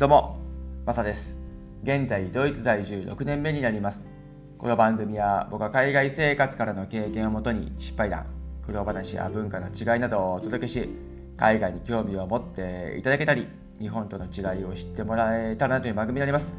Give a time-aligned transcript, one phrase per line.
[0.00, 0.38] どうも、
[0.86, 1.38] マサです。
[1.82, 4.08] 現在、ドイツ在住6年目になります。
[4.56, 8.24] この番組は僕は海外生活からの経験をもとに失敗談、
[8.64, 10.88] 苦労話や文化の違いなどをお届けし、
[11.36, 13.46] 海外に興味を持っていただけたり、
[13.78, 16.54] 日本との違いを知ってもらえたらなという番組になります。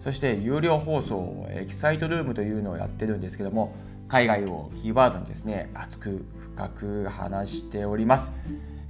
[0.00, 3.76] そして有料放送、エキサイトルームというのをやってるんですけども、
[4.08, 8.32] 海外をキーワードにですね、熱く深く話しております。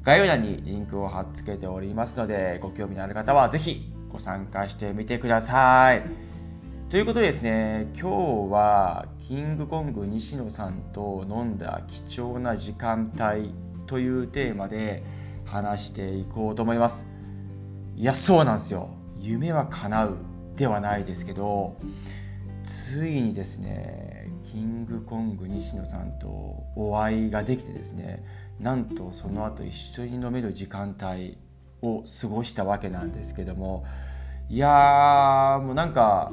[0.04, 6.02] 概要欄にリンクを貼っつけておりますので、ご興味のある方はぜひご参加してみてください。
[6.90, 13.54] ということでですね、今日はキングコング西野さんと飲んだ貴重な時間帯
[13.86, 15.02] というテーマで
[15.46, 17.06] 話していこうと思います。
[17.96, 18.90] いや、そうなんですよ。
[19.18, 20.16] 夢は叶う
[20.56, 21.76] ではないですけど、
[22.62, 26.28] ついにですね、キングコング西野さんと
[26.76, 28.22] お会いができてですね、
[28.60, 31.38] なんとその後一緒に飲める時間帯
[31.82, 33.84] を過ごしたわけなんですけども
[34.48, 36.32] いやーもうなんか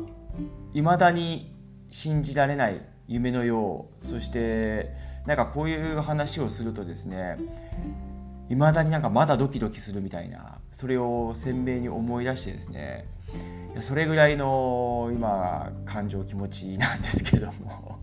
[0.74, 1.54] 未だに
[1.90, 4.94] 信じられない夢のようそして
[5.26, 7.38] なんかこういう話をするとですね
[8.50, 13.06] 未だになんかまだドキドキするみたいなそれを鮮明に思い出してですね
[13.80, 18.00] それぐらいの今感情気持ちなんですけども。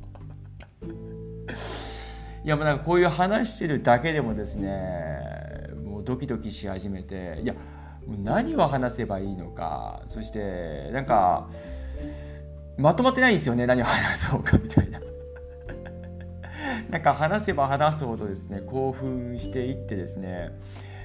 [2.44, 5.35] いやもうなんかこういう話してるだけでもですね
[6.06, 7.54] ドキドキし始めていや
[8.06, 10.02] もう何を話せばいいのか。
[10.06, 11.48] そしてなんか
[12.78, 15.00] まとまってないんですよね何を話そうかみたいな。
[16.90, 20.52] なんか話せば話すほどですね興奮していってですね。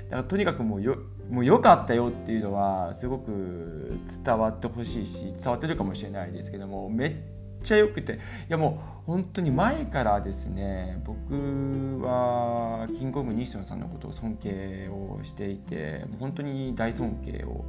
[0.05, 0.97] だからとにかくもうよ
[1.29, 7.15] もう良かったよっていうのはすごく伝わってほしいし伝わってるかもしれないですけどもめっ
[7.61, 8.13] ちゃ良くて。
[8.13, 8.17] い
[8.49, 17.65] やもう本当に前からですね僕はキングコング西野さんのことを尊敬をしていて本当に大尊敬を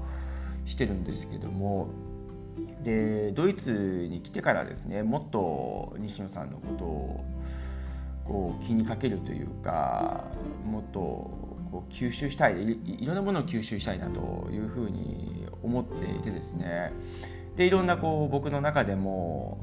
[0.66, 1.88] してるんですけども
[2.84, 7.24] でドイツに来てからですねもっと西野さんのことを
[8.24, 10.24] こう気にかけるというか
[10.64, 10.98] もっと
[11.70, 16.92] こう吸収したいいろんなものを吸収したいなというふうに思っていてですね。
[17.56, 19.58] でいろんなこう僕の中でも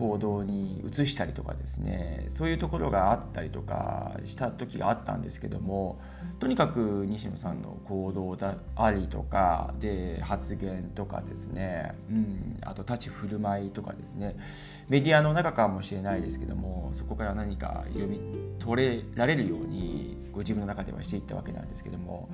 [0.00, 6.00] 行動に移したりとかですねそういうところがあったりとかした時があったんですけども
[6.38, 14.36] とにかく西野さんの行動だありとかで発言とかですね、うん、あと立ち振る舞いとかですね
[14.88, 18.20] メディアの中かもしれないですけどもそこから何か読み
[18.58, 22.30] 取れられるようにご自分の中ではしていったわけなんですけども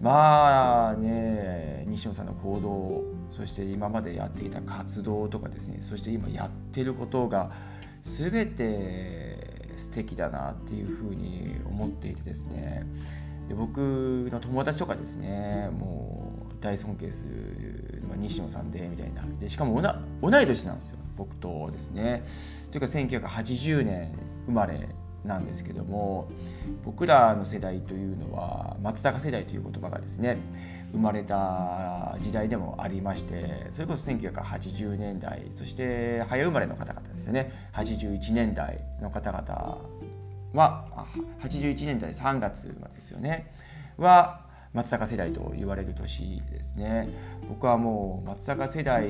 [0.00, 3.02] まあね西野さんの行動
[3.32, 7.50] そして今までやっていた活動とかですねそして今やってることことが
[8.02, 12.86] 全て素敵だなっていうふうに思っていてですね。
[13.48, 19.24] で僕の友達とかですねもう大尊敬するのは西野さんでみたいな。
[19.40, 22.22] でしかも同い年なんですよ僕とですね。
[22.70, 24.88] というか1980年生まれ
[25.24, 26.28] なんですけども
[26.84, 30.38] 僕らの世代というのは松坂世代という言葉がですね
[30.92, 37.52] 生まれた時代でもありましてそれこそ1980年代そして早生まれの方々ですよね。
[37.72, 39.78] 81年代の方々
[40.52, 41.06] は
[41.42, 43.52] 81年代3月までですよね。
[43.96, 44.40] は
[44.74, 47.08] 松坂世代と言われる年ですね。
[47.48, 49.08] 僕はもう松坂世代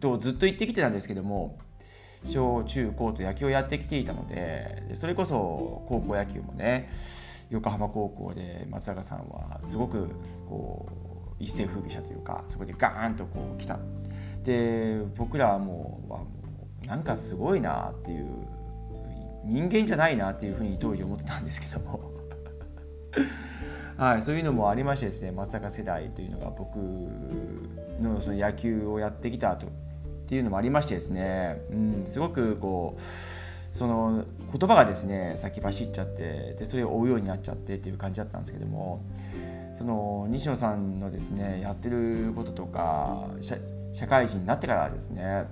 [0.00, 1.58] とずっと言ってきてたんですけども
[2.24, 6.88] 小中高と野球をやってきていたのでそれこそ高校野球もね
[7.50, 10.10] 横浜高校で松坂さんはすごく
[10.48, 10.88] こ
[11.40, 13.78] う一世風靡者というかそこでガーンとこう来た。
[14.42, 16.26] で僕らはもうはも
[16.82, 18.26] うなんかすごいなっていう
[19.44, 22.00] 人間じゃないなっていうふうに当時思ってたんですけども。
[23.96, 26.76] はい、そういうのもありましてですね松坂世代というのが僕
[28.00, 29.70] のその野球をやってきたとっ
[30.26, 33.00] ていうのもありましてですね、うん、すごくこう
[33.74, 39.04] その言葉がですね先走っちゃってでそれを追うようになっちゃってっていう感じだったんですけども
[39.74, 43.28] その西野さんのですねやってることとか
[43.92, 45.48] 社会人になってからですね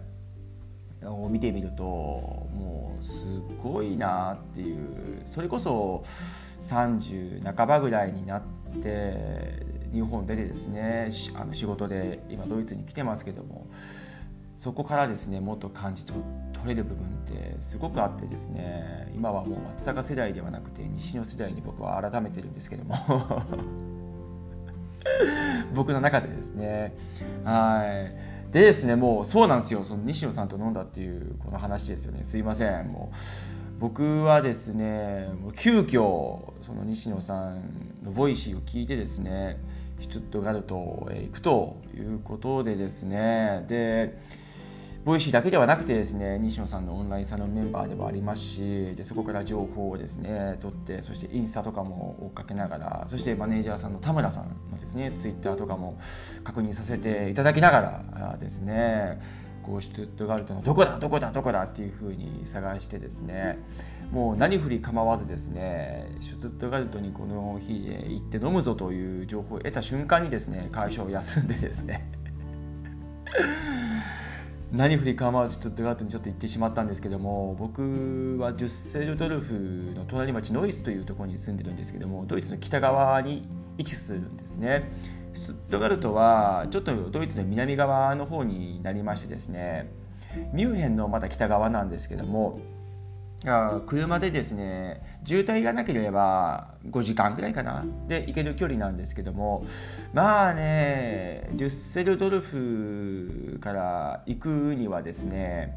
[1.03, 3.27] を見てみるともうす
[3.61, 8.43] ごいなっていうそれこそ30半ばぐらいになっ
[8.81, 13.67] て日本出てですねあの仕事で今ドイツに来てますけども
[14.63, 16.21] そこからですねもっと感じ取
[16.65, 22.95] れる部分ってすごくあってですね今はもう松坂世代ではなくて西野世代に僕は改めてるんですけども
[25.75, 26.95] 僕の中でですね
[27.43, 28.07] は
[28.49, 28.53] い。
[28.53, 29.83] でですねもうそうなんですよ。
[29.83, 32.23] その西野さんと飲んだっていうこの話ですよね。
[32.23, 32.87] すいません。
[32.87, 37.65] もう僕はですね急遽その西野さん
[38.05, 39.59] の Voicy を聞いてですね
[39.99, 43.65] シュツットガルトへ行くということでですね。
[43.67, 44.21] で
[45.05, 55.99] Voicy だけではなくてですね西野さんのオンラインサロンメンバーでもありますしでそこから情報をですね取ってそしてインスタとかも追っかけながらそしてマネージャーさんの田村さんのですねツイッターとかも
[56.45, 59.21] 確認させていただきながらですね
[59.65, 63.59] こうシュツットガルトのどこだどこだどこだっていうふうに探してですね
[64.13, 72.09] もう何振り構わずですねシュツットガルトにこの日行って飲むぞという情報を得た瞬間にですね会社を休んでですね
[74.73, 83.47] 何振り構わずちょっとガートにちょっと行ってしまったんですけども僕はデュッセルドルフの隣町ノイスというところに住んでるんですけどもドイツの北側に
[83.77, 84.91] 位置するんですね。
[85.35, 89.91] シュットガルトはちょっとドイツの南側の方になりましてですね
[90.53, 92.59] ミュンヘンのまた北側なんですけども
[93.87, 97.85] 車でですね渋滞がなければ5時間ぐらいかな。
[98.07, 99.65] で行ける距離なんですけども
[100.13, 105.77] まあねデュッセルドルフから行くにはですね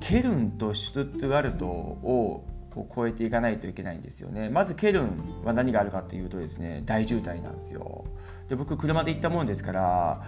[0.00, 2.44] ケルンとシュトゥットガルトを
[2.76, 4.50] 越えていかないといけないんですよね。
[4.50, 8.04] まずケルンは何があるかというとですね大渋滞なんですよ。
[8.48, 10.22] で僕車で行ったもんですから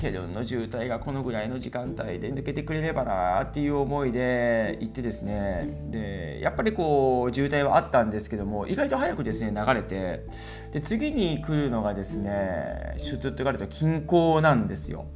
[0.00, 10.24] ケルンの渋滞がこのぐらいの時間帯で抜けてくれればなっていう思いで行ってですねでやっぱりこう渋滞はあったんですけども意外と早くですね流れて
[10.72, 15.06] で次に来るのがですねシュトゥットガルト近郊なんですよ。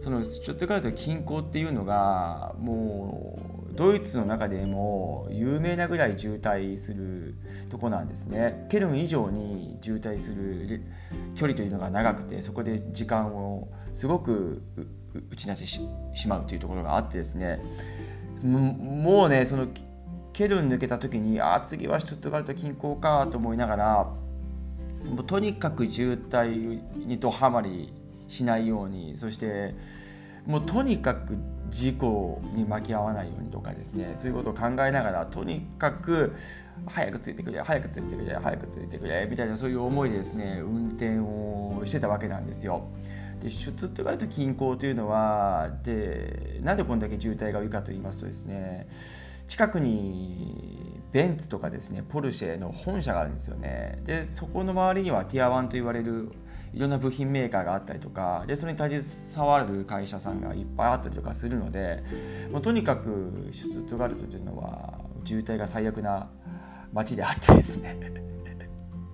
[0.00, 7.34] そのシュトゥットガルト近郊っていうのがもうドイツの中でも有名なぐらい渋滞する
[7.68, 8.66] とこなんですね。
[8.70, 10.82] ケルン以上に渋滞する
[11.34, 14.62] 距離というのが長くてそこで時間をすごく
[15.30, 17.60] 打ち出してしまうというところがあってですね。
[18.42, 19.68] もうねその
[20.32, 24.04] ケルン抜けた時にあ次はシュトットガルト近郊かと思いながら
[25.04, 27.92] もうとにかく渋滞にどハマり
[28.28, 29.74] しないようにそして
[30.46, 31.38] もうとにかく
[31.70, 36.34] 事故に巻き合わないようにとかですねそういうことを考えながらとにかく
[36.86, 42.88] 早くついてくれ早くついてくれ早くついてくれみたいなそういう思いでですね運転をしてたわけなんですよ。
[43.40, 48.88] で出ツって言われた近郊というのはでなんでこんだけ渋滞が多いかと言いますとですね
[49.46, 56.32] 近くにベンツとかですねポルシェの本社があるんですよねでそこの周りにはティア1と言われる
[56.72, 62.02] いろんな部品メーカーがあったりとかでそれに携わる会社さんがいっぱいあったりとかするので
[62.52, 66.28] もうとにかくシュツットガルトというのは渋滞が最悪な
[66.92, 67.96] 街であってですね。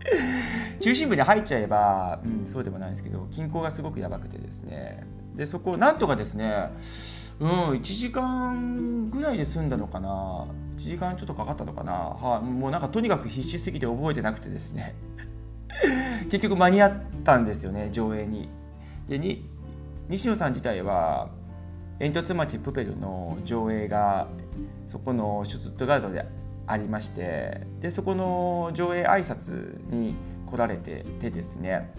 [0.80, 5.06] 中心部に入っちゃえば、うん、そうでもないんですけど近郊がすごくやばくてですね。
[5.36, 6.70] でそこをなんとかですね
[7.40, 10.46] うん1時間ぐらいで済んだのかな。
[10.76, 14.94] 1時間ちょっとかかったのかな、はあ、もうなんかとにかく必死すぎて覚えてなくてですね。
[16.30, 18.48] 結局間に合ったんですよね上映に。
[19.08, 19.48] でに
[20.08, 21.30] 西野さん自体は
[21.98, 24.28] 煙突町プペルの上映が
[24.86, 26.26] そこのシュツットガルトで
[26.66, 30.14] ありましてでそこの上映挨拶に
[30.46, 31.92] 来られててですね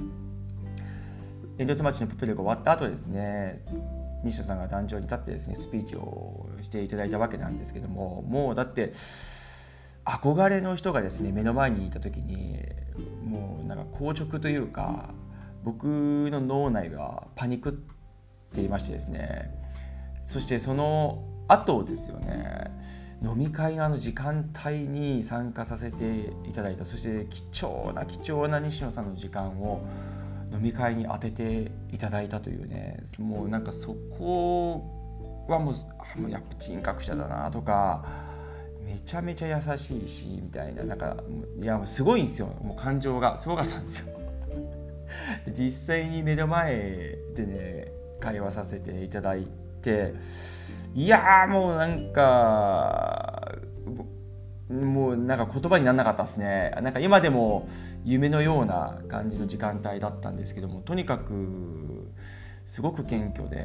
[1.58, 3.56] 煙突町のプペルが終わった後ですね
[4.24, 8.92] 西野さんが壇上に立ってですねスピーチをしていただいたわけなんですけどももうだって
[10.06, 12.60] 憧れの人がですね目の前にいた時に
[13.26, 15.10] もうなんか硬直というか
[15.64, 15.86] 僕
[16.32, 17.74] の脳内はパニックっ
[18.54, 19.52] ていましてですね
[20.24, 22.72] そしてその後ですよね
[23.24, 29.82] 飲み会のあの時間帯に参加させていただいたそして貴重な貴重な西野さんの時間を
[30.52, 38.06] 飲み会に当てていただいたというねもうなんかそこはもうあもうやっぱ人格者だなとか
[38.86, 41.18] めちゃめちゃ優しいしみたいななんか
[41.62, 42.48] いやもうすごいんですよ。
[42.62, 44.23] もう感情がすごかったんですよ。
[45.52, 49.48] 実際に目の前でね会話させていただい
[49.82, 50.14] て
[50.94, 53.52] いやもうなんか
[54.70, 56.72] もうなんか言葉にならなかったですね。
[56.82, 57.68] なんか今でも
[58.04, 62.12] 夢のような感じの時間帯だったんですけどもとにかく
[62.66, 63.58] すごく謙虚で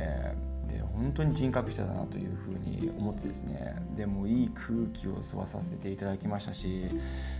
[0.69, 2.88] で本当に人格者だなというふうに
[3.19, 3.77] ってですね。
[3.95, 6.89] でもいい空気を吸わさせていただきましたし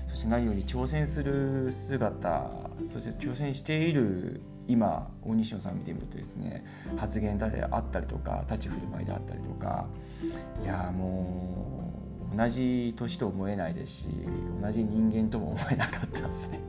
[0.09, 2.51] そして何より挑戦する姿
[2.85, 6.65] そして挑戦している今大西野さん見てみるとですね
[6.97, 9.87] 発言であったりとか立ち振る舞いであったりとか
[10.63, 11.93] いやも
[12.35, 14.09] う同じ年と思えないですし
[14.61, 16.61] 同じ人間とも思えなかったですね。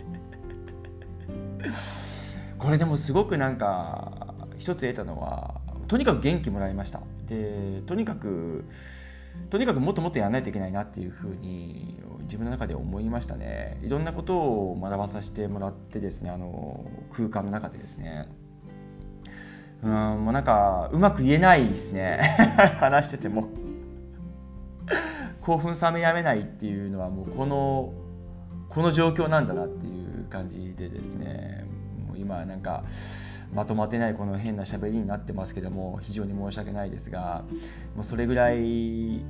[2.58, 7.02] これでもすごくなんか一つ得たのはとにかく元気もらいました。
[7.30, 8.66] でとにかく
[9.50, 13.80] とにかくもっともっとやらないといけないなっていうふうに自分の中で思いましたね。
[13.84, 18.28] いろんなことを学ばさせてもらってですねあの空間の中でですね。
[19.82, 22.20] うんもうなんかうまく言えないですね。
[22.80, 23.48] 話してても。
[25.42, 27.94] 興奮冷めやめないっていうのはもうこの
[28.68, 31.66] この状況なんだなっていう感じでですね。
[32.20, 32.84] 今なんか
[33.54, 37.44] まとまってないこの変な喋りになってますけども非常に申し訳ないですが
[37.96, 38.60] もうそれぐらい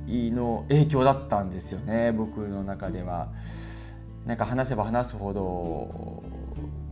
[0.06, 3.28] の影響だったんですよね僕の中では。
[4.26, 6.22] なんか話せば話すほど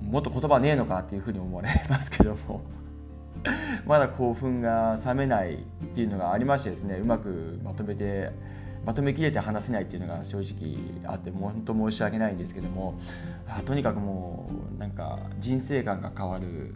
[0.02, 2.62] もっと言葉ねえのかっていうふうに思われますけども
[3.86, 5.58] まだ興奮が冷めないっ
[5.94, 8.30] ていうのがありましてですねうまくまとめて
[8.84, 10.76] まとめきれて話せないっていうのが正直
[11.12, 12.98] あってもう本当申し訳ないんですけども
[13.48, 16.74] あとにかくもうなんか人生観が変わる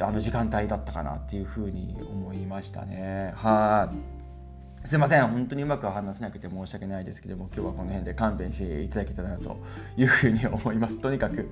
[0.00, 3.32] あの時間帯だったかなっていうふうに思いましたね。
[3.36, 4.86] はい。
[4.86, 5.28] すいません。
[5.28, 9.58] 本当にうまく話せなくて申し訳ないですけども今日はこの辺で勘弁していただけたらなと
[9.98, 11.00] いうふうに思います。
[11.00, 11.50] とにかく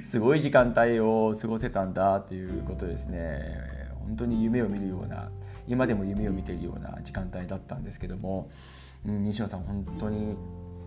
[0.00, 3.81] すごい時間帯を過ごせたんだっていうことですね。
[4.02, 5.30] 本当に夢を見るような
[5.68, 8.50] 今でも夢を見ているような時間帯だったんですけども、
[9.06, 10.36] うん、西野さん本当に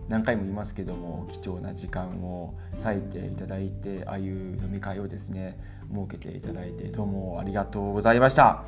[0.08, 5.58] 何回も言いますけども貴重な時間を割いていただいてああいう飲み会をですね
[5.92, 8.64] 設けていただいてどうもありがとうございました。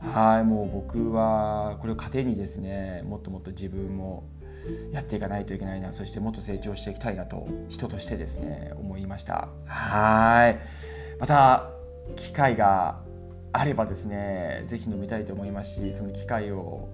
[0.00, 4.24] はいもう僕はこれを糧にですねもっともっと自分も
[4.92, 9.48] やっていかないといけないなそしてもっと成長していきたいなと人としてですね思いました。
[9.66, 10.58] はい。
[11.18, 11.70] また
[12.16, 13.03] 機会が
[13.56, 16.88] あればですね是非飲みたいと思いますしその機会を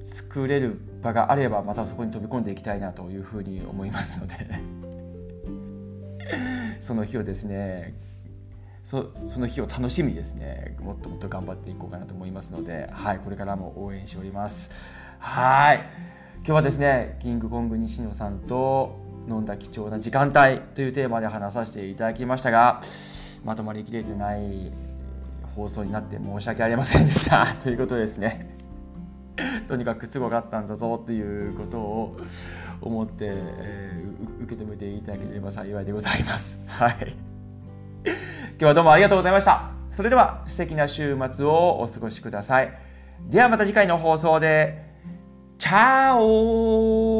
[0.00, 4.34] 作れる場があればまたそこに飛び込んでいきたいなというふうに思いますので
[6.80, 7.94] その日をですね
[8.82, 14.70] そその日を楽しみですねもっともっと頑張っていこうかなと思いますので、はい、これからも応援しております。
[15.20, 15.76] はい
[16.38, 22.80] 今日はですねキングコング西野さんと飲んだ貴重な時間帯というテーマで話させていただきましたが
[23.44, 24.72] まとまりきれてない
[25.58, 28.56] 放送になって申し訳ありませんでした ということですね
[29.66, 32.16] とにかくすごかったんだぞということを
[32.80, 36.60] 思って、えー、受け止めていただければ幸いでございます。
[36.66, 37.14] はい。
[38.04, 39.70] 今日はどうもありがとうございました。
[39.90, 42.72] それでは素敵な週末をお過ごしください。
[43.28, 44.84] ではまた次回の放送で、
[45.58, 47.17] チャオ